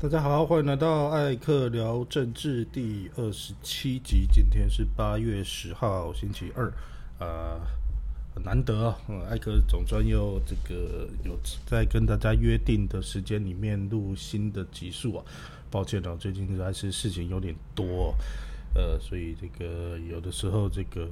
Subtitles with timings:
[0.00, 4.28] 大家好，欢迎来到艾克聊政治第二十七集。
[4.32, 6.72] 今天是八月十号，星期二，
[7.18, 7.58] 啊，
[8.44, 8.96] 难得啊！
[9.28, 15.24] 艾克总算又这个有在跟大家约定的时间里面录新的集数啊。
[15.68, 18.14] 抱歉啊，最近还是事情有点多，
[18.76, 21.08] 呃，所以这个有的时候这个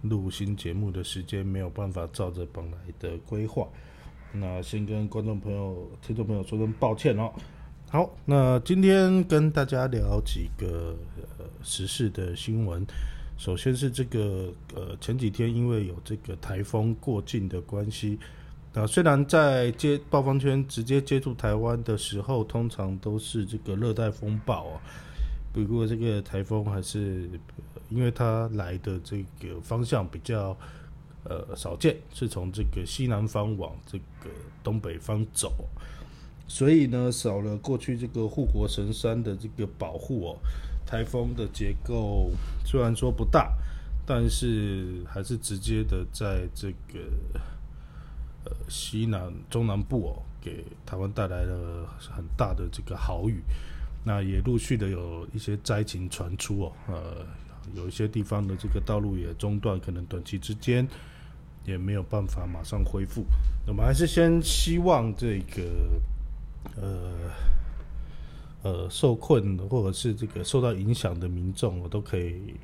[0.00, 3.68] 录新节目的时间没有办法照着本来的规划。
[4.32, 7.30] 那先跟观众朋友、听众朋友说声抱歉哦。
[7.92, 10.94] 好，那今天跟大家聊几个
[11.60, 12.86] 时事的新闻。
[13.36, 18.16] 首先是这个呃前几天因为有这个台风过境的关系，
[18.72, 24.80] 那虽然在接暴风圈直接接触台湾的时候，通常都是这个热带风暴啊，
[25.52, 27.28] 不过这个台风还是
[27.88, 30.56] 因为它来的这个方向比较
[31.24, 34.30] 呃少见，是从这个西南方往这个
[34.62, 35.52] 东北方走。
[36.52, 40.38] 所以呢，少了过去这个护国神山的这个保护哦，
[40.84, 42.32] 台风的结构
[42.64, 43.52] 虽然说不大，
[44.04, 46.98] 但是还是直接的在这个
[48.44, 53.40] 呃西南中南部哦，给台湾带来了很大的这个豪雨。
[54.02, 57.24] 那也陆续的有一些灾情传出哦，呃，
[57.76, 60.84] 有一些地方的这个道路也中断，可能短期之间
[61.64, 63.24] 也没有办法马上恢复。
[63.68, 65.62] 我们还是先希望这个。
[66.80, 67.12] 呃
[68.62, 72.54] 呃，受困或者是这个受到影响的民众，我都可以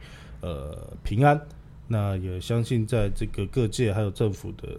[0.40, 1.40] 呃平安。
[1.88, 4.78] 那也相信在这个各界还有政府的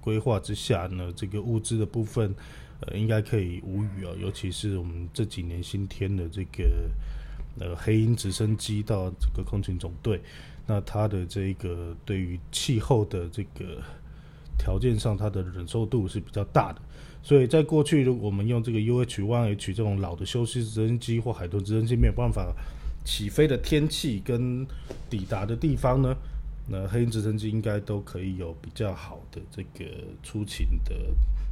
[0.00, 2.34] 规划之下呢，这个物资的部分
[2.80, 4.16] 呃应该可以无虞哦。
[4.18, 6.90] 尤其是我们这几年新添的这个
[7.60, 10.20] 呃黑鹰直升机到这个空勤总队，
[10.66, 13.82] 那它的这个对于气候的这个
[14.58, 16.80] 条件上，它的忍受度是比较大的。
[17.26, 22.54] 所以在过去，如果我们用这个 UH-1H 这种老的休息直升机或海豚直升机没有办法
[23.04, 24.64] 起飞的天气跟
[25.10, 26.16] 抵达的地方呢，
[26.68, 29.90] 那黑鹰直升机应该都可以有比较好的这个
[30.22, 30.94] 出勤的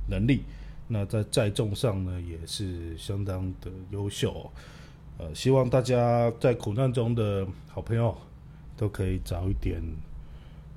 [0.08, 0.42] 能力。
[0.86, 4.48] 那在载重上呢，也是相当的优秀。
[5.18, 8.16] 呃，希望大家在苦难中的好朋友
[8.76, 9.82] 都可以早一点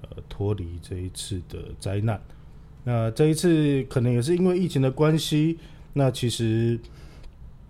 [0.01, 2.19] 呃脱离这一次的灾难。
[2.89, 5.59] 那这一次可能也是因为疫情的关系，
[5.91, 6.79] 那其实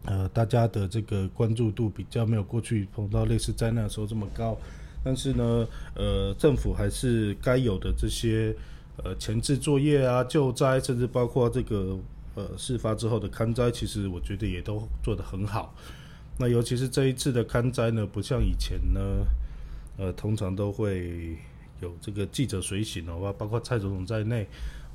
[0.06, 4.56] 呃大家的这个关注度比较没有过去碰到类似灾难的时候这么高，
[5.04, 8.56] 但是呢，呃政府还是该有的这些
[9.04, 11.98] 呃前置作业啊、救灾，甚至包括这个
[12.36, 15.74] 呃事发之后的勘灾，其实我觉得也都做得很好。
[16.38, 19.02] 那尤其是这一次的勘灾呢，不像以前呢，
[19.98, 21.36] 呃通常都会
[21.82, 24.46] 有这个记者随行哦，包括蔡总统在内。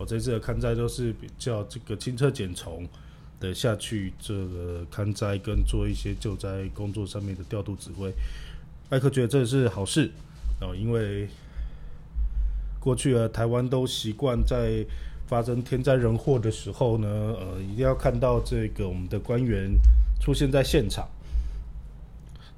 [0.02, 2.84] 我这次的勘灾都是比较这个轻车简从
[3.38, 8.12] 的下去，这个勘灾跟做一些救灾工作上面的调度指挥，
[8.90, 10.10] 艾克觉得这是好事
[10.60, 11.28] 哦，因为
[12.80, 14.84] 过去啊台湾都习惯在
[15.28, 19.70] 发生天灾人祸的时候呢，呃，一定要看到这个我们的官员
[20.20, 21.08] 出现在现场，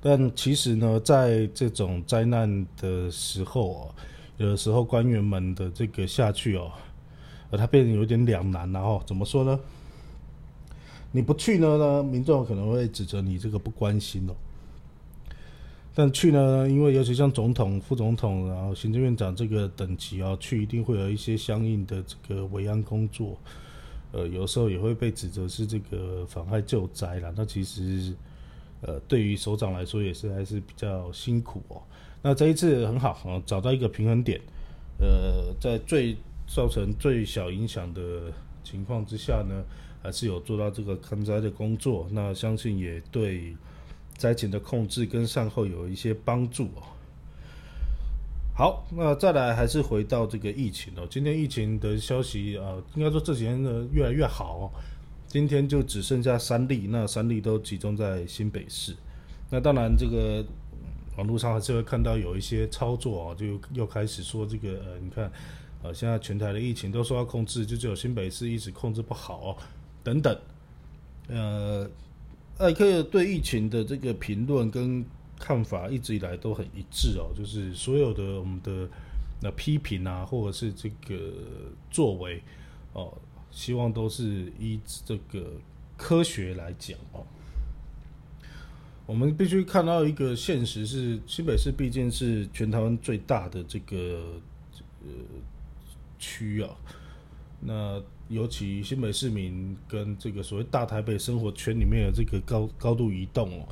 [0.01, 3.95] 但其实呢，在这种灾难的时候哦，
[4.39, 6.73] 有的时候官员们的这个下去哦。
[7.57, 9.59] 它变得有点两难了哦，怎么说呢？
[11.13, 14.35] 你不去呢呢，民众可能会指责你这个不关心哦。
[15.95, 23.39] 但去呢，因为尤其像总统、副总统，然后行政院长这个等级啊，去一定会有一些相应的这个维安工作。
[24.11, 27.33] 呃，有时候也会被指责是这个妨害救灾了。
[27.37, 28.13] 那其实，
[28.81, 31.81] 呃，对于首长来说也是还是比较辛苦哦。
[32.23, 34.41] 那这一次很好啊，找到一个平衡点。
[34.99, 36.17] 呃，在最
[36.55, 38.33] 造成最小影响的
[38.63, 39.65] 情况之下呢，
[40.01, 42.07] 还是有做到这个抗灾的工作。
[42.13, 43.57] 那相信也对
[44.17, 46.87] 灾情的控制跟善后有一些帮助哦。
[48.57, 51.05] 好，那再来还是回到这个疫情哦。
[51.11, 54.73] 今天疫情的消息啊，应该说这几天呢越来越好。
[55.27, 58.95] 今天就只剩下三例，那三例都集中在新北市。
[59.51, 60.47] 那当然，这个
[61.17, 65.29] 网络上还是会看到有一些操作啊，就又开始说这个呃，你看。
[65.85, 69.55] 呃，现在全台的疫情都说要控制，就只有新北市一直控制不好，
[70.03, 70.35] 等等。
[71.29, 71.87] 呃，
[72.57, 75.05] 艾克对疫情的这个评论跟
[75.39, 78.89] 看法一直以来都很一致哦，就是所有的我们的
[79.43, 81.35] 那批评啊，或者是这个
[81.91, 82.43] 作为
[82.95, 83.13] 哦，
[83.51, 85.53] 希望都是依这个
[85.99, 87.23] 科学来讲哦。
[89.05, 94.41] 我们必须看到一个现实是，新北市毕竟是全台湾最大的这个
[95.03, 95.09] 呃。
[96.25, 96.71] 区啊，
[97.61, 103.69] 那尤其新北市民跟这个所谓大台北生活圈里面的这个高高度移动哦，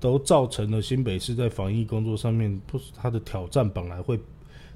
[0.00, 4.18] 都造成了新北市在防疫工作上面，不是它的挑战本来会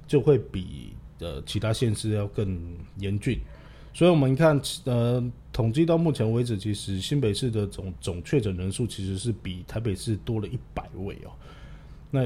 [0.07, 3.41] 就会比呃其他县市要更严峻。
[3.93, 5.21] 所以，我们看，呃，
[5.53, 11.31] 统计到目前为止，其实新北市的总总确诊人数其实是比台北市多了一百位哦。
[12.13, 12.21] 那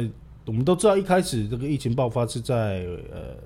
[0.45, 3.37] 我们都知道，一开始这个疫情爆发是在呃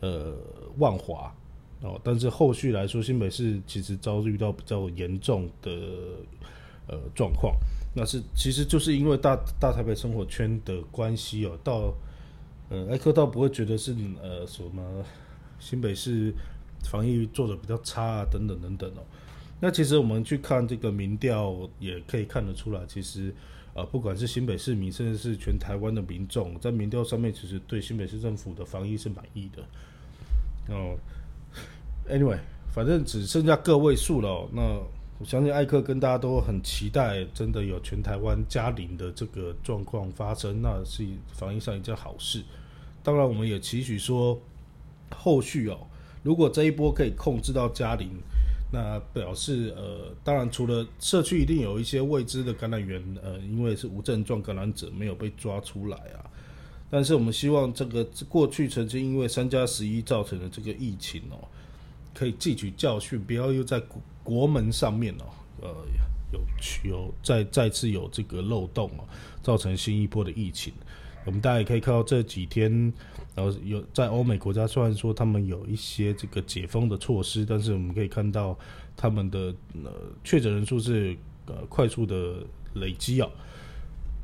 [0.00, 0.34] 呃
[0.78, 1.34] 万华
[1.82, 5.70] 哦，但是后续来说，新北市其实遭遇到比较严重的
[6.86, 7.54] 呃状况。
[7.94, 11.94] 那是其实就是因为大大台北生活圈的关系哦，到
[12.68, 15.04] 呃艾克倒不会觉得是呃什么
[15.58, 16.34] 新北市。
[16.88, 19.04] 防疫做的比较差啊，等等等等哦。
[19.60, 23.34] 那其实我们去看这个民调，也可以看得出来，其实
[23.74, 29.62] 呃，不管是新北市民，甚至是全台湾的民众，在民调上面，其实对新北市政府的防疫是满意的。
[30.68, 30.96] 哦
[32.08, 32.38] ，anyway，
[32.72, 34.48] 反正只剩下个位数了。
[34.52, 34.62] 那
[35.18, 42.42] 我相信艾克跟大家都很期待，真的有全台湾加零的这个状况发生，那是防疫上一件好事。
[43.02, 44.38] 当然，我们也期许说，
[45.10, 45.78] 后续哦。
[46.22, 48.10] 如果这一波可以控制到嘉陵，
[48.72, 56.30] 那表示呃，当然除了社区一定有一些未知的感染源，呃，因为是无症状感染者没有被抓出来啊。
[56.90, 61.38] 但是我们希望这个过去曾经因为三加十一造成的这个疫情哦，
[62.12, 65.24] 可以汲取教训，不要又在国国门上面哦，
[65.62, 65.68] 呃，
[66.32, 69.04] 有有再再次有这个漏洞哦，
[69.40, 70.72] 造成新一波的疫情。
[71.24, 72.92] 我们大家也可以看到这几天，
[73.36, 78.58] 然后有在欧美国家，虽然说他们有一些这个解封的措施，但是我们可以看到
[78.96, 79.54] 他们的
[79.84, 79.92] 呃
[80.24, 81.16] 确诊人数是
[81.46, 82.42] 呃快速的
[82.74, 83.28] 累积啊。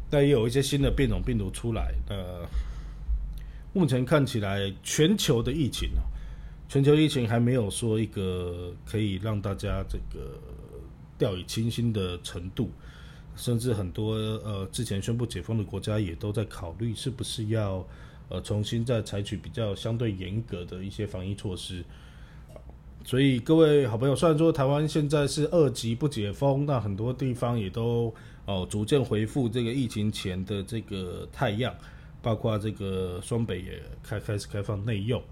[0.08, 1.92] 但也有一些新的变种病毒出来。
[2.08, 2.46] 呃，
[3.72, 6.02] 目前看起来全球的疫情啊，
[6.68, 10.38] 全球疫情还没有说一个可以让大家这个
[11.18, 12.70] 掉以轻心的程度。
[13.36, 17.86] 甚至很多呃之前宣布解封的国家也都在考虑是不是要
[18.30, 21.84] 呃重新再采取比较相对严格的一些防疫措施。
[23.04, 28.12] 所以各位好朋友，虽然说台湾现在是二级不解封，那很多地方也都
[28.46, 31.74] 哦逐渐回复这个疫情前的这个太阳，
[32.22, 35.22] 包括这个双北也开开始开放内用，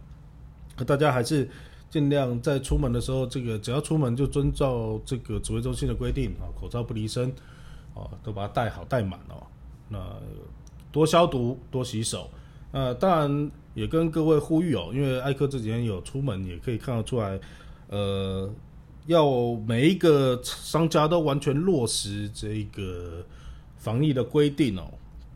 [0.76, 1.48] 那大家还是
[1.88, 7.32] 尽量在出门的时候，这个只要出门就遵照这个指挥中心的规定啊，口罩不离身。
[7.96, 9.40] 哦，都把它戴好戴满哦。
[9.88, 10.04] 那
[10.90, 12.28] 多消毒，多洗手。
[12.72, 17.38] 呃，当然也跟各位呼吁哦，因为艾克这几天有出门，也可以看得出来，
[17.86, 18.52] 呃，
[19.06, 23.24] 要每一个商家都完全落实这个
[23.76, 24.84] 防疫的规定哦，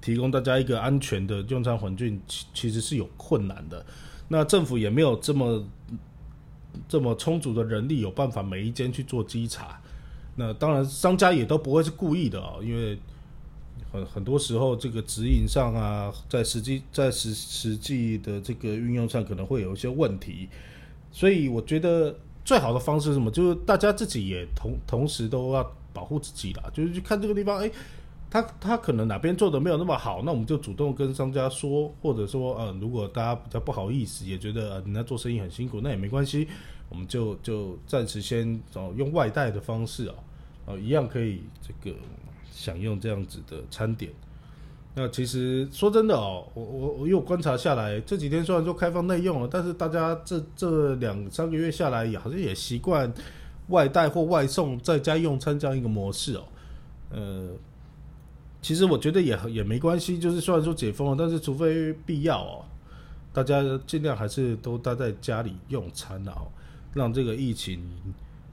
[0.01, 3.85] 提供大家一个安全的用餐环境，其其实是有困难的。
[4.29, 5.67] 那政府也没有这么
[6.89, 9.81] 这么充足的人力，有办法每一间去做稽查。
[10.37, 12.99] 那当然，商家也都不会是故意的啊，因为
[13.91, 20.49] 很很多时候这个指引上啊，在实际 在实实际的这个运用上可能会有一些问题，
[21.11, 22.17] 所以我觉得
[22.49, 23.31] 最好的方式是什么？
[23.31, 27.71] 就是大家自己也同同时都要保护自己啦，就是去看这个地方，哎，
[28.31, 36.49] 他他可能哪边做的没有那么好，那我们就主动跟商家说，或者说，呃，如果大家比较不好意思，也觉得呃人家做生意很辛苦，那也没关系，
[36.89, 40.15] 我们就就暂时先哦用外带的方式啊。
[40.65, 41.95] 哦，一样可以这个
[42.51, 44.11] 享用这样子的餐点。
[44.95, 53.13] 那其实说真的哦，我我我有观察下来，这几天虽然说开放内用了，但是大家这这两三个月下来，也好像也习惯
[53.69, 56.45] 外带或外送在家用餐这样一个模式哦。
[57.11, 57.49] 呃，
[58.61, 62.65] 其实我觉得也也没关系，就是虽然说解封了，但是除非必要哦，
[63.33, 66.49] 大家尽量还是都待在家里用餐哦，
[66.93, 67.83] 让这个疫情。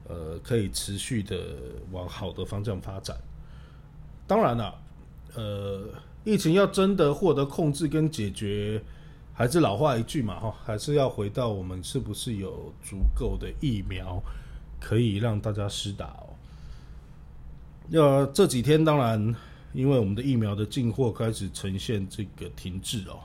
[0.08, 1.36] 呃，可以持续的
[1.90, 3.16] 往好的方向发展。
[4.24, 4.74] 当然了，
[5.34, 5.82] 呃，
[6.26, 8.82] 疫情要真的获得控制跟解决，
[9.32, 14.22] 还是老话一句嘛，哈，还是要回到我们是不是有足够的疫苗
[14.78, 16.34] 可以让大家施打哦。
[17.88, 19.34] 要这几天，当然，
[19.72, 23.20] 因为我们的疫苗的进货开始呈现这个停滞哦，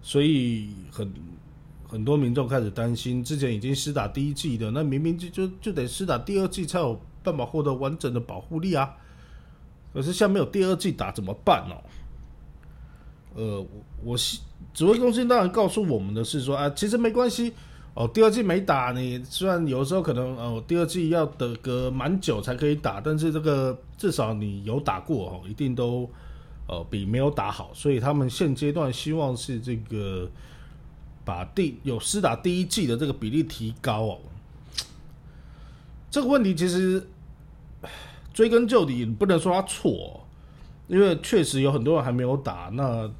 [0.00, 1.12] 所以很。
[1.92, 8.96] 很多民众开始担心，之前已经施打第一剂的，那明明就就就得施打第二剂才有办法获得完整的保护力啊。
[9.92, 11.76] 可是现在没有第二剂打怎么办哦？
[13.34, 13.66] 呃，我
[14.04, 14.16] 我
[14.74, 17.52] 指挥中心当然告诉我们的是说啊，其实没关系
[17.94, 26.08] 哦，第二季没打，你虽然有时候可能哦，第二季要等个蛮久才可以打，但是这个至少你有打过哦，一定都
[26.68, 30.30] 呃比没有打好，所以他们现阶段希望是这个。
[31.24, 34.18] 把第有施打第一季的这个比例提高哦，
[36.10, 37.06] 这个问题其实
[38.34, 40.21] 追根究底，不能说他错，
[40.92, 43.10] 因为确实有很多人还没有打，那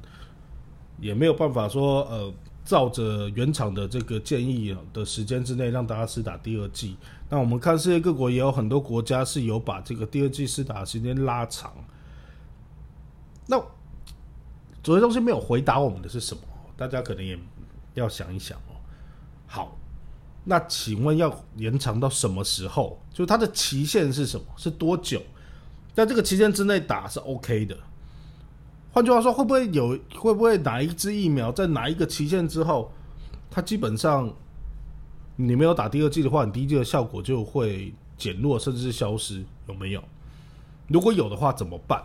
[0.99, 2.31] 也没有办法说呃，
[2.63, 6.95] 照着原厂的这个建议的时间之内让大家施打第二剂。
[7.31, 11.73] 那我们看世界各国也有很多国家是有把这个第二剂施打时间拉长。
[13.47, 13.59] 那
[14.83, 16.41] 主要东西没有回答我们的是什么？
[16.77, 17.35] 大家可能也
[17.95, 18.77] 要想一想哦。
[19.47, 19.75] 好。
[20.45, 23.01] 那请问要延长到什么时候？
[23.13, 24.45] 就它的期限是什么？
[24.57, 25.19] 是多久？
[25.93, 27.77] 在这个期间之内打是 OK 的。
[28.91, 32.91] 换句话说，会不会有会不会哪一支疫苗在哪一个期限之后，
[33.49, 34.31] 它基本上
[35.35, 39.43] 你没有打第二剂的话，你第一剂的效果就会减弱甚至是消失？
[39.67, 40.03] 有没有？
[40.87, 42.03] 如果有的话怎么办？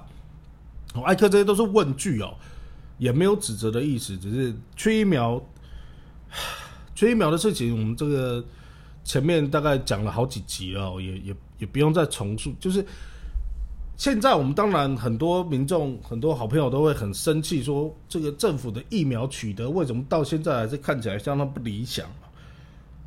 [1.04, 2.34] 艾克这些都是问句哦，
[2.96, 5.42] 也没有指责的意思，只是缺疫苗。
[6.94, 8.44] 缺疫苗的事情，我们这个
[9.04, 12.54] 前面大概讲了好几集了，也也也不用再重述。
[12.58, 12.84] 就是
[13.98, 22.08] 现在我们当然很多民众、很多好朋友都会很生气，说这个政府的疫苗取得为什么到现在还是看起来相当不理想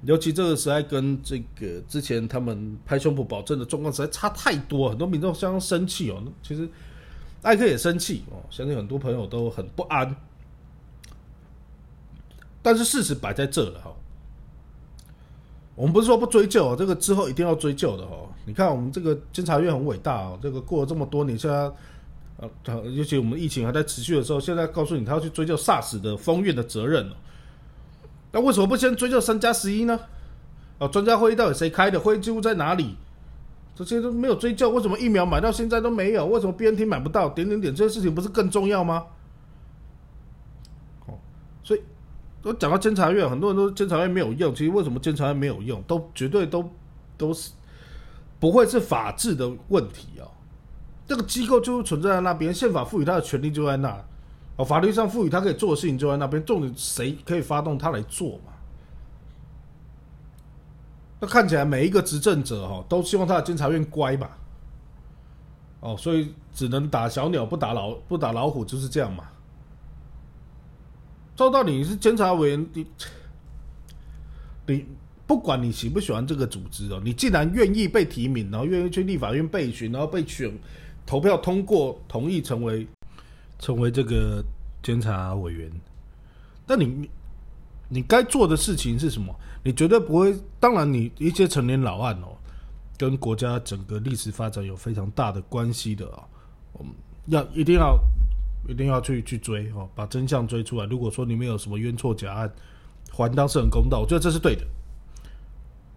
[0.04, 6.22] 尤其这个实在跟这个之前他们拍胸脯保证的状况实在差太多，很多民众相当生气哦。
[6.44, 6.68] 其实
[7.42, 10.14] 艾克也生气哦，相信很多朋友都很不安。
[12.62, 13.94] 但是事实摆在这了哈，
[15.76, 18.16] 我们不是说不追究，这个之后一定要追究的哈。
[18.46, 21.72] 你看我们这个监察院很伟大哦，这个过了这么多年，现在
[22.38, 27.14] 呃，尤其我们疫情还在持续的时候，现在告诉你他要去追究 SARS 的封院的责任哦。
[28.32, 30.00] 那为什么不先追究三加十一呢？
[30.80, 32.00] 哦，专家会议到底谁开的？
[32.00, 32.96] 会议记录在哪里？
[33.76, 36.26] 这些都没有追究，为什么疫苗买到现在都没有？
[36.26, 37.30] 为什么 BNT 买不到？
[37.30, 39.06] 点点点，这些事情不是更重要吗？
[41.06, 41.20] 哦，
[41.64, 41.82] 所以。
[42.44, 44.52] 都讲到监察院，很多人都监察院没有用。
[44.56, 46.68] 其实为什么监察院没有用，都绝对都
[47.16, 47.52] 都是
[48.42, 50.28] 不会是法治的问题哦。
[51.08, 54.04] 这个机构就存在在那边，宪法赋予他的权利就在那，
[54.58, 58.52] 哦，法律上赋予他可以做的事情就在那边，重点谁可以发动他来做嘛？
[61.20, 64.28] 那看起来每一个执政者哈，都希望他的监察院乖嘛。
[65.82, 69.26] 哦，所以只能打小鸟不打老不打老虎，就是这样嘛。
[71.36, 72.88] 照道理你是监察委员，你
[74.68, 74.86] 你
[75.32, 80.52] 不管你喜不喜欢这个组织哦，你既然愿意被提名，然后愿意去立法院备询，然后被选
[81.06, 82.86] 投票通过同意成为
[83.58, 84.44] 成为这个
[84.84, 85.72] 监察委员，
[86.68, 87.10] 那你
[87.88, 89.34] 你该做的事情是什么？
[89.64, 90.36] 你绝对不会。
[90.60, 92.36] 当然，你一些成年老案哦，
[92.98, 96.28] 跟国家整个历史发展有非常大的关系的啊，
[96.74, 96.92] 我们
[97.28, 97.98] 要一定要。
[98.68, 100.86] 一定要去去追哦，把真相追出来。
[100.86, 102.54] 如果说你们有什么冤错假案，
[103.12, 104.64] 还当事人公道，我觉得这是对的。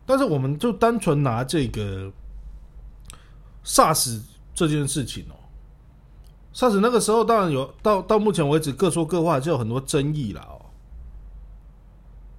[0.07, 2.11] 但是我们就单纯拿这个
[3.65, 4.21] SARS
[4.55, 5.35] 这件事情哦
[6.55, 10.61] ，SARS 那个时候当然有到到目前为止各说各话，就有很多争议了哦。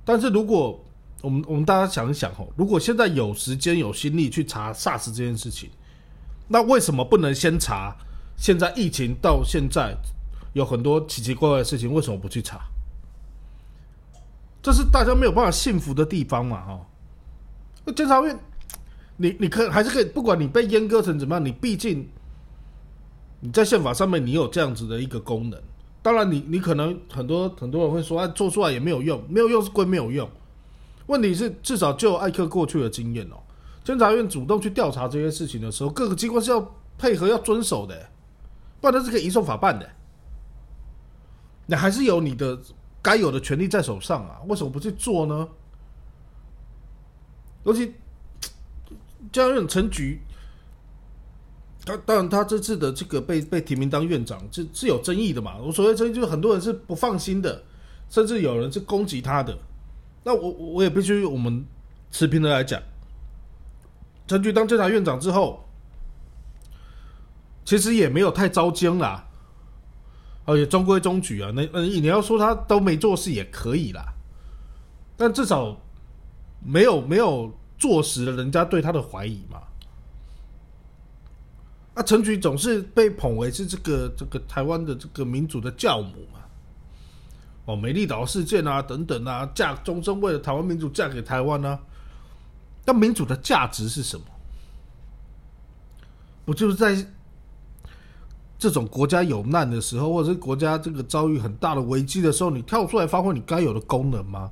[0.04, 0.84] 但是如果
[1.22, 5.70] 我们我们大家想一想哦，如果现在有时间有心力去查 SARS 这件事情，
[6.48, 7.96] 那为什么不能先查
[8.38, 9.96] 现在疫情到现在？
[10.54, 12.62] 有很多奇奇怪怪的事情，为什么不去查？
[14.64, 16.62] 这是大家没有办法信服的地方嘛？
[16.62, 16.88] 哈，
[17.86, 18.38] 那监察院，
[19.18, 22.10] 你你可还是可以，不管你被阉割成怎么样，你毕竟
[23.40, 25.62] 你在宪法上面你有这样子的一个功能。
[26.02, 30.30] 当然，你你可能很多很多人会说，啊，做出来也没有用，没有用是归没有用。
[31.08, 33.38] 问题是，至少就艾克过去的经验哦，
[33.84, 38.10] 监察院主动去调查这些事情的时候，各个机关是要配合要遵守的，
[38.82, 39.88] 不然他是可以移送法办的。
[41.68, 42.60] 你还是有你的
[43.02, 45.48] 该有的权利在手上啊，为什么不去做呢？
[47.66, 47.94] 尤其
[49.32, 50.22] 这样陈局，
[51.86, 55.58] 他当然他这次的这个被被提名当院长，是是有争议的嘛。
[55.58, 57.64] 我所谓争议就是很多人是不放心的，
[58.10, 59.58] 甚至有人是攻击他的。
[60.24, 61.66] 那我我也必须我们
[62.12, 62.82] 持平的来讲，
[64.28, 65.68] 陈局当监察院长之后，
[67.66, 69.28] 其实也没有太糟惊啦。
[70.46, 74.14] 而且中规中矩啊，那那你要说他都没做事也可以啦，
[75.18, 75.76] 但至少
[76.66, 79.62] 没有没有坐实了人家对他的怀疑嘛。
[81.94, 86.40] 那，陈菊总是被捧为是这个这个台湾的这个民主的教母嘛。
[87.66, 91.80] 哦，美丽岛事件啊，等等啊，嫁终身为了台湾民主嫁给台湾呢？
[92.86, 94.26] 那民主的价值是什么？
[96.44, 97.06] 不就是在？
[98.58, 104.50] 这种国家有难的时候，或者是国家这个遭遇很大的危机的时候，你跳出来发挥你该有的功能吗？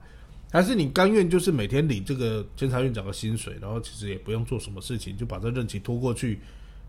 [0.54, 6.40] 还是你甘愿就是每天领这个监察院长的薪水，然后其实也不用做什么事情，就把这任期拖过去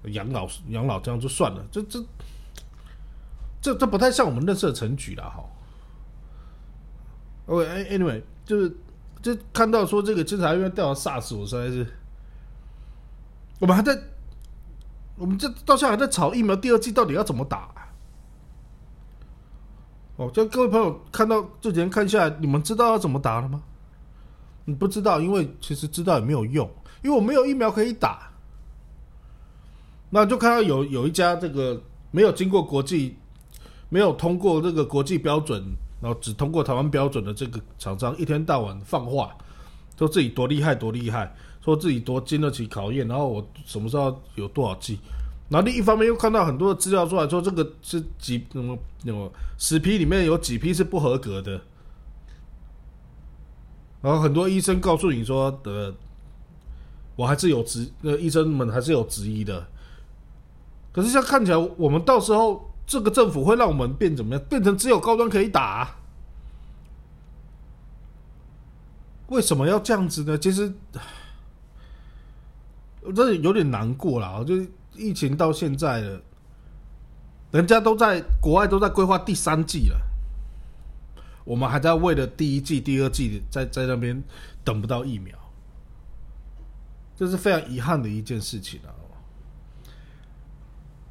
[0.09, 1.67] 养老养老这样就算了？
[1.73, 2.05] 这这
[3.63, 5.43] 这这不太像我们认识的陈举了哈。
[7.47, 8.77] OK，Anyway，就是
[9.23, 11.87] 就看到说这个监察院调查 SARS，我实在是，
[13.61, 13.99] 我们还在，
[15.17, 17.74] 我们这到现在还在吵疫苗第二季到底要怎么打。
[20.17, 23.61] 哦，就各位朋友看到这几天看下来，你们知道要怎么打了吗？
[24.65, 26.71] 你不知道，因为其实知道也没有用，
[27.03, 28.31] 因为我没有疫苗可以打。
[30.11, 33.17] 那就看到有有一家这个没有经过国际、
[33.89, 35.61] 没有通过这个国际标准，
[36.01, 39.37] 然后只通过台湾标准的这个厂商，一天到晚放话，
[39.99, 45.01] 说自己多厉害多厉害，说自己多经得起考验，然后我什么时候有多少剂。
[45.51, 51.61] 然后另一方面又看到很多的资料出来说，这个是几什么什么十批里面有几批是不合格的，
[54.01, 55.95] 然后很多医生告诉你说的，
[57.15, 59.69] 我还是有质，那医生们还是有质疑的。
[60.93, 64.45] 可是像看起来，我们到时候这个政府会让我们变怎么样？
[64.49, 65.97] 变成只有高端可以打？
[69.29, 70.39] 为什么要这样子呢？
[70.39, 70.73] 其实，
[73.03, 74.67] 我真的有点难过了，就是。
[74.97, 76.21] 疫情到现在了，
[77.51, 80.01] 人家都在国外都在规划第三季了，
[81.45, 84.23] 我们还在为了第一季、第二季在在那边
[84.63, 85.37] 等不到疫苗，
[87.17, 88.91] 这是非常遗憾的一件事情啊。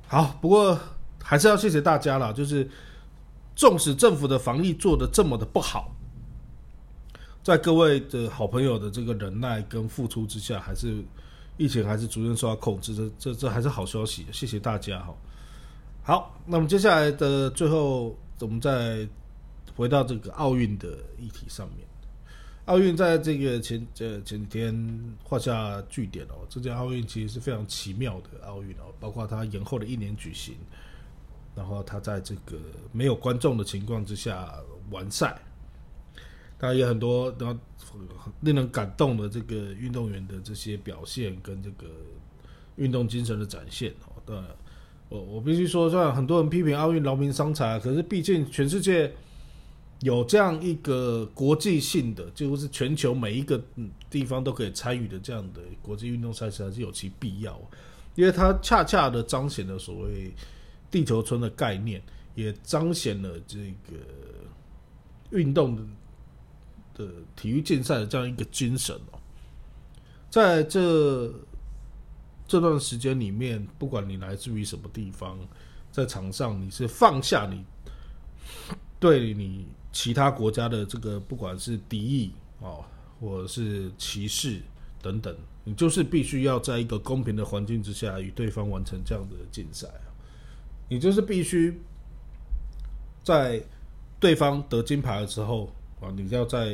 [0.08, 0.80] 好，不过
[1.22, 2.70] 还是要谢谢大家了，就是
[3.56, 5.96] 纵使政府的防疫做的这么的不好，
[7.44, 11.04] 在各位的好朋友的这个忍耐跟付出之下，还是。
[11.58, 15.16] 疫情还是逐渐受到控制，这这这还是好消息，谢谢大家哈。
[16.04, 19.08] 好，那么接下来的最后，我们再
[19.76, 21.88] 回到这个奥运的议题上面。
[22.66, 30.56] 奥运在这个前这前几天画下句点哦，这届奥运其实是非常奇妙的奥运哦，包括它延后了一年举行，
[31.56, 32.58] 然后它在这个
[32.92, 34.54] 没有观众的情况之下
[34.92, 35.38] 完赛。
[36.58, 37.60] 当然也很多，然后
[38.42, 41.88] 令人感动的这个运动员的这些表现跟这个
[42.78, 44.22] 运动精神的展现哦。
[44.26, 44.36] 对，
[45.10, 49.12] 我我必须说，虽然很多人批评奥运劳民伤财，可是毕竟全世界
[50.02, 53.62] 有这样一个国际性的，几乎是全球每一个
[54.10, 57.60] 地方都可以参与的这样的国际运动赛事，还是有其必要。
[58.16, 60.32] 因为它恰恰的彰显了所谓
[60.92, 62.02] 地球村的概念，
[62.36, 63.58] 也彰显了这
[63.90, 63.98] 个
[65.32, 65.82] 运动的
[66.94, 67.08] 的。
[67.36, 69.20] 体育竞赛的这样一个精神哦，
[70.30, 71.30] 在这
[72.48, 75.38] 这段时间里面，不管你来自于什么地方，
[75.92, 77.66] 在场上你是放下你
[78.98, 82.86] 对你其他国家的这个不管是敌意哦，
[83.20, 84.62] 或者是歧视
[85.02, 89.88] 等等，你就是必须要在一个公平的环境之下与对方完成这样的竞赛
[90.88, 91.82] 你就是必须
[93.22, 93.62] 在
[94.20, 95.70] 对方得金牌的时候。
[96.04, 96.74] 啊，你要在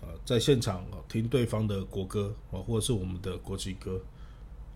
[0.00, 4.00] 啊，在现场啊听对方的国歌啊，或者是我们的国旗歌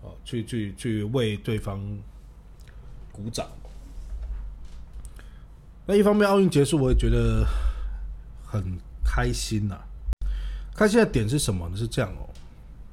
[0.03, 1.81] 啊，去去去为对方
[3.11, 3.49] 鼓掌。
[5.87, 7.45] 那一方面，奥运结束，我也觉得
[8.47, 9.77] 很开心呐。
[10.75, 11.77] 开心的点是什么呢？
[11.77, 12.31] 是这样哦，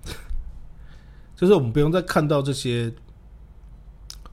[1.37, 2.91] 就是我们不用再看到这些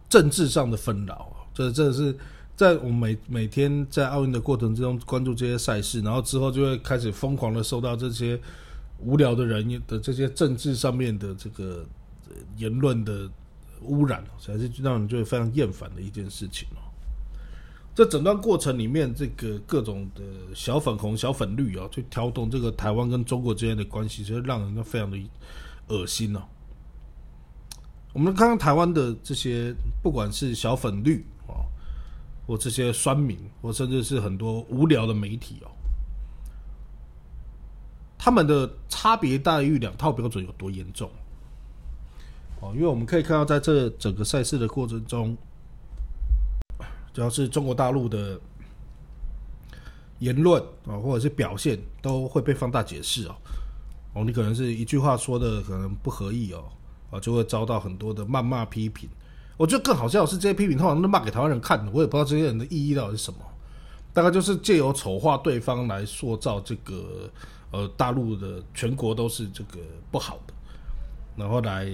[0.08, 2.16] 政治上的纷扰，这真的是。
[2.56, 8.40] 在我们每每天在奥运的过程之中关注这些赛事，然后之后就会开始疯狂的受到这些
[9.00, 11.84] 无聊的人的这些政治上面的这个
[12.56, 13.28] 言论的
[13.82, 16.78] 污染，才是让人觉得非常厌烦的一件事情哦。
[17.92, 20.22] 这整段过程里面，这个各种的
[20.54, 25.18] 小粉红、小粉绿啊，去挑动这个台湾跟中国之间的关系，其实让人非常的
[25.88, 26.42] 恶心哦。
[28.12, 31.26] 我们看看台湾的这些，不管是小粉绿。
[32.46, 35.70] 或这些酸民，或甚至是很多无聊的媒体哦，
[38.18, 41.10] 他们的差别待遇两套标准有多严重？
[42.60, 45.36] 哦，因为我们可以看到，在这整个赛事的过程中，
[47.12, 48.40] 只要是中国大陆的
[50.18, 53.36] 言论啊，或者是表现，都会被放大解释哦。
[54.14, 56.64] 哦，你可能是一句话说的可能不合意哦，
[57.10, 59.08] 啊，就会遭到很多的谩骂批评。
[59.56, 63.38] 我觉得更好笑是，这些批评通常都骂给台湾人看的，我也不知道这些人的意义到底是什么。
[64.12, 67.28] 大概就是借由丑化对方来塑造这个
[67.72, 70.54] 呃大陆的全国都是这个不好的，
[71.36, 71.88] 然后来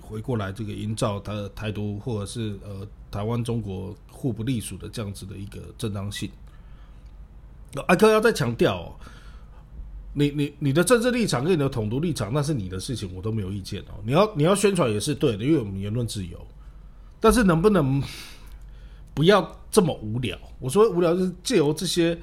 [0.00, 6.30] 回过来这个营造他台独或者是呃台湾中国互不隶属的这样子的一个正当性。
[7.86, 8.90] 阿哥要再强调，
[10.14, 14.00] 你你你的政治立场跟你的统独立场，那是你的事情，我都没有意见哦。
[14.04, 16.38] 你要你要宣传也是对的，因为我们言论自由。
[17.20, 18.02] 但是能不能
[19.14, 20.38] 不要这么无聊？
[20.60, 22.18] 我说无聊就是借由这些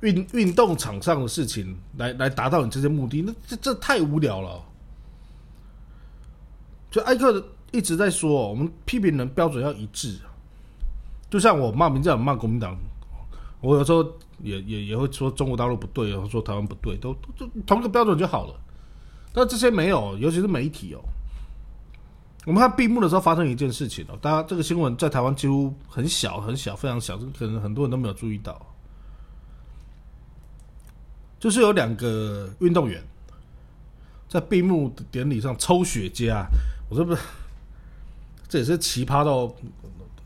[0.00, 4.62] 运运动场上的事情来来达到你这些目的，那这这太无聊了。
[6.90, 10.16] 就艾克一直在说，我们批评人标准要一致。
[11.30, 12.78] 就像我骂民进党、骂国民党，
[13.60, 14.04] 我有时候
[14.40, 18.54] 也也也会说中国大陆不对，然后说台湾不对，都都同一个标准就好了。
[19.32, 21.00] 但这些没有，尤其是媒体哦。
[22.46, 28.60] 我们看闭幕的时候发生一件事情哦，大家这个新闻在台湾几乎很小很小，非常小，可能很多人都没有注意到。
[31.38, 33.02] 就是有两个运动员
[34.28, 36.44] 在闭幕典礼上抽雪茄，
[36.88, 37.22] 我说不是，
[38.48, 39.54] 这也是奇葩到。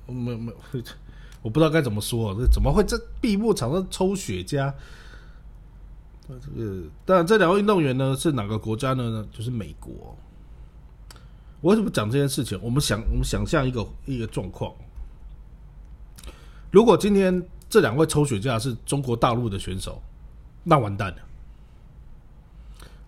[0.06, 0.52] 没没，
[1.42, 4.72] 我不知道该怎么说，这怎么会在闭幕场上抽雪茄？
[6.26, 9.26] 这个，当然，这两位运动员呢是哪个国家呢？
[9.30, 10.16] 就是美国。
[11.60, 12.58] 我为什么讲这件事情？
[12.62, 14.72] 我们想，我们想象一个一个状况：
[16.70, 20.00] 如果今天这两位抽雪茄是中国大陆的选手，
[20.62, 21.16] 那完蛋了。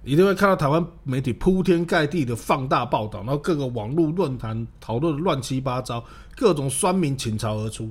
[0.02, 6.02] 一定会看到台湾媒体铺天盖地的放大报道，然后各个网络论坛讨论乱七八糟，
[6.34, 7.90] 各种酸民倾巢而出，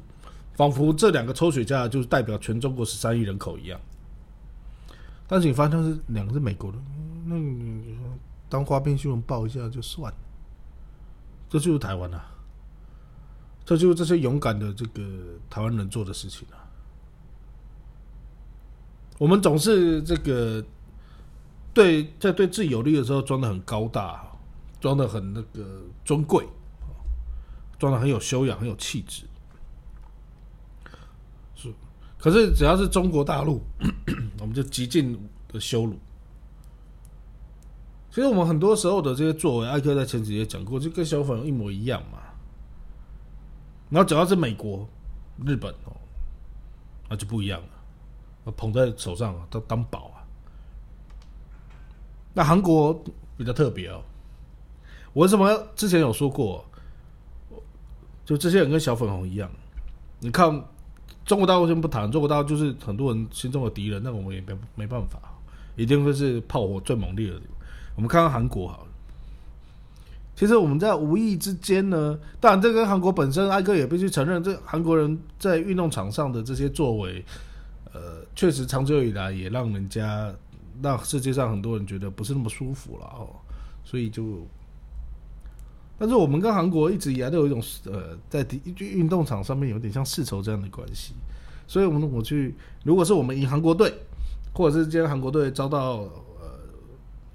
[0.56, 3.80] 仿佛这两个抽雪茄就是代表全中国十三亿人口一样。
[5.28, 6.80] 但是你发现是两个是美国的，
[7.26, 7.96] 那你
[8.50, 10.18] 当花边新闻报一下就算了。
[11.50, 12.32] 这就是台湾啊，
[13.66, 15.02] 这就是这些勇敢的这个
[15.50, 16.64] 台湾人做的事情啊。
[19.18, 20.64] 我们总是这个。
[21.72, 24.28] 对，在对自己有利的时候装的很高大，
[24.82, 26.46] 装的很那个尊贵，
[27.78, 29.24] 装的很有修养、很有气质。
[31.56, 31.72] 是，
[32.18, 33.62] 可是只要是中国大陆，
[34.40, 35.98] 我们就极尽的羞辱。
[38.20, 42.20] 其实我们很多时候的这些作为，艾克在前几节讲过，就跟小粉一模一样嘛。
[43.90, 44.86] 然后只要是美国、
[45.46, 45.96] 日本哦，
[47.10, 50.20] 那就不一样了，捧在手上当当宝啊。
[52.34, 52.94] 那韩国
[53.38, 54.02] 比较特别哦，
[55.14, 56.66] 我为什么之前有说过，
[58.26, 59.50] 就这些人跟小粉红一样，
[60.20, 60.62] 你看
[61.24, 65.22] 中国大陆先不谈，中国大陆就是很多人心中的敌人，那我们也没没办法，
[65.78, 67.42] 一定会是炮火最猛烈的。
[68.00, 68.88] 我们看看韩国好了，
[70.34, 77.26] 其实我们在无意之间呢，当然这跟韩国本身，艾哥也必须承认，这韩国人在运动场上的这些作为，
[77.92, 80.34] 呃，确实长久以来也让人家。
[80.82, 83.28] 让世界上很多人觉得不是那么舒服了哦，
[83.84, 84.48] 所以就，
[85.98, 91.16] 但是我们跟韩国一直以来都有一种呃，在运动场上面有点像世仇这样的关系，
[91.68, 93.94] 所以我们我去，如果是我们赢韩国队，
[94.54, 96.08] 或者是今天韩国队遭到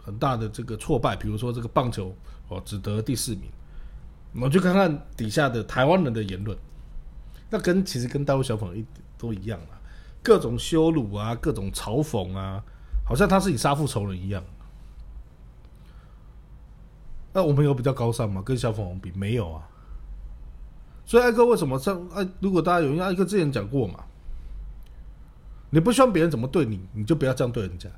[0.05, 2.14] 很大的这个挫败，比如说这个棒球
[2.49, 3.51] 哦只得第四名，
[4.43, 6.57] 我去看看底下的台湾人的言论，
[7.51, 8.85] 那跟其实跟大陆小粉一
[9.17, 9.81] 都一样啊，
[10.23, 12.62] 各种羞辱啊，各种嘲讽啊。
[13.07, 14.43] 好像他是你杀父仇人一样，
[17.35, 18.40] 那我们有比较高尚吗？
[18.40, 19.69] 跟小粉红比没有啊。
[21.05, 22.27] 所以艾哥为什么像哎？
[22.40, 24.03] 如果大家有印象，艾哥之前讲过嘛，
[25.69, 27.90] 你不希望别人怎么对你，你就不要这样对人家。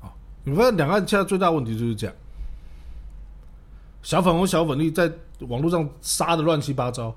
[0.00, 0.10] 啊，
[0.44, 2.16] 你发现两岸现在最大问题就是这样，
[4.02, 7.14] 小粉红、小粉绿在网络上杀的乱七八糟，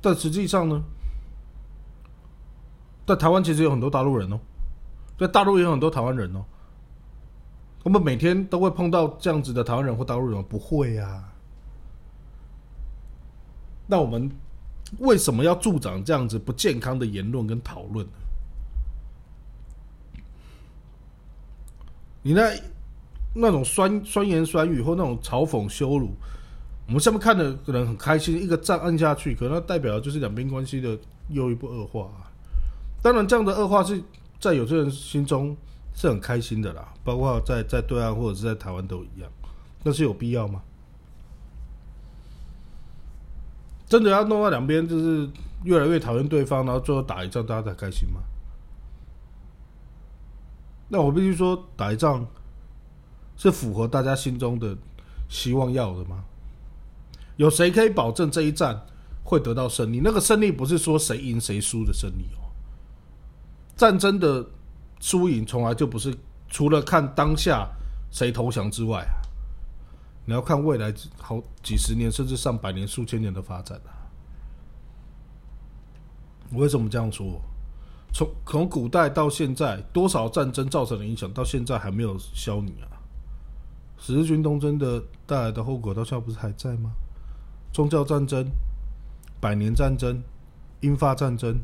[0.00, 0.82] 但实际上呢？
[3.06, 4.38] 在台湾其实有很多大陆人哦，
[5.18, 6.44] 在大陆也有很多台湾人哦。
[7.82, 11.32] 我们每天都会碰到这样子的台湾人或大陆人，不会啊？
[13.86, 14.30] 那我们
[14.98, 18.12] 为什么要助长这样子不健康的言论跟讨论呢？
[22.22, 22.50] 你那
[23.34, 26.10] 那种酸酸言酸语或那种嘲讽羞辱，
[26.86, 32.04] 我们下面看的人很开心，一个赞按下去，可能代表就是两边关系的又一步恶化。
[32.04, 32.26] 啊
[33.00, 34.02] 当然，这样的恶化是
[34.40, 35.56] 在有些人心中
[35.94, 39.30] 是很开心的啦，包括在在对岸或者是在台湾都一样。
[39.84, 40.60] 那是有必要吗？
[43.86, 45.28] 真的要弄到两边就是
[45.62, 48.20] 越来越讨厌对方，然后最后打一仗，大家才开心吗？
[50.88, 52.26] 那我必须说，打一仗
[53.36, 54.76] 是符合大家心中的
[55.28, 56.24] 希望要的吗？
[57.36, 58.86] 有谁可以保证这一战
[59.22, 60.00] 会得到胜利？
[60.02, 62.48] 那个胜利不是说谁赢谁输的胜利哦。
[63.76, 64.44] 战争的
[64.98, 66.12] 输赢从来就不是
[66.48, 67.68] 除了看当下
[68.10, 69.20] 谁投降之外啊，
[70.24, 73.92] 你要看未来好几十年甚至上百年、数千年的发展啊。
[76.52, 77.40] 为什么这样说？
[78.12, 82.98] 从从古代到现在，多少战争造成的影响，到现在还没有消弭啊。
[83.98, 86.90] 十字军东征的带来的后果，到现在不是还在吗？
[87.72, 88.48] 宗教战争、
[89.40, 90.22] 百年战争、
[90.80, 91.60] 英法战争、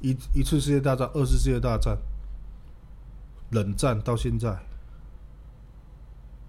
[0.00, 1.98] 一一次世界大战、二次世界大战、
[3.50, 4.58] 冷战，到现在，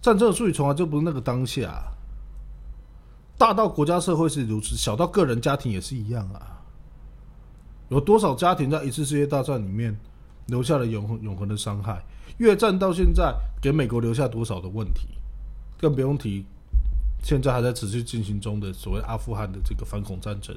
[0.02, 1.92] 战争的处理从来就不是那个当下。
[3.38, 6.55] 大到国家社会是如此，小到个人家庭也是一样啊。
[7.90, 9.96] 有多少家庭在一次世界大战里面
[10.48, 12.04] 留下了永恒永恒的伤害？
[12.38, 15.08] 越战到现在，给美国留下多少的问题？
[15.78, 16.46] 更不用提
[17.24, 20.56] 现在还在持续进行中的所谓阿富汗的这个反恐战争，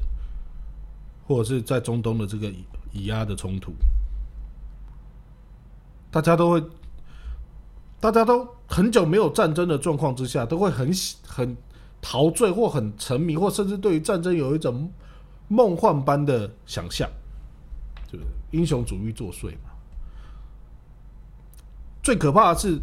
[1.27, 2.53] 或者是在中东的这个
[2.93, 3.73] 以压的冲突，
[6.11, 6.63] 大家都会，
[8.01, 10.91] 大家都很久没有战争的状况之下，都会很
[11.27, 11.57] 很。
[12.01, 14.89] 陶醉或很沉迷，或甚至对于战争有一种
[15.49, 17.11] 梦幻般的想象，
[18.07, 19.71] 就是英雄主义作祟嘛。
[22.03, 22.79] 最可怕的是，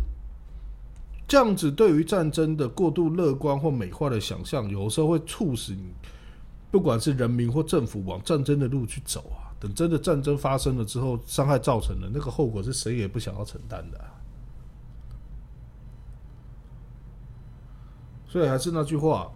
[1.28, 5.94] 这样子对于战争的过度乐观或美化的想象，有时候会促使你，
[6.70, 9.50] 不管是人民或政府往战争的路去走啊。
[9.60, 14.00] 等真的战争发生了之后，伤害造成的那个后果是谁也不想要承担的。
[18.28, 19.32] 所以还是那句话，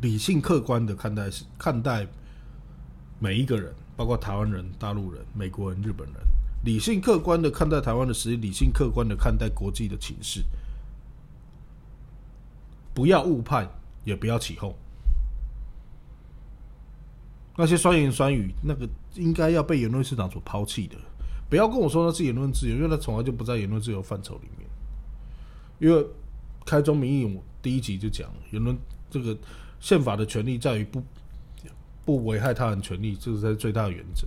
[0.00, 2.06] 理性客观的看待是看待
[3.18, 6.16] 每一个人，包括台湾人、大陆人、美国人、日本人，
[6.64, 10.44] 理性客观的看待台湾的实力，理性客观的看待国际的情势，
[12.94, 13.68] 不要误判，
[14.04, 14.74] 也不要起哄。
[17.56, 20.96] 那些酸言酸语，那个应该要被言论市场所抛弃的。
[21.50, 24.68] 不要跟我说那是言论自由，因为它从来就不在言论自由范畴里面。
[25.80, 26.06] 因为
[26.64, 27.24] 开宗明义。
[27.24, 28.78] 我第一集就讲了言论
[29.10, 29.36] 这个
[29.80, 31.02] 宪法的权利在于不
[32.04, 34.26] 不危害他人权利，这是才是最大的原则。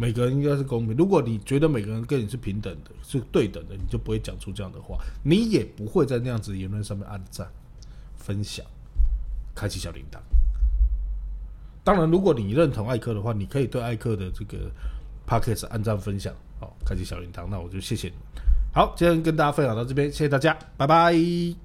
[0.00, 0.96] 每个人应该是公平。
[0.96, 7.48] 如果你觉得每个人跟你是平等的，是对等的，你就不会讲出这样的话，你也不会在那样子言论上面按赞、
[8.14, 8.64] 分享、
[9.56, 10.18] 开启小铃铛。
[11.82, 14.70] 当然，如果你认同艾克的话，你可以对艾克的这个
[15.26, 18.14] p a c k a g e 按赞、分享，好，开启小铃铛，那我就谢谢你。
[18.72, 21.58] 好，今天跟大家分享到这边，谢谢大家，拜拜。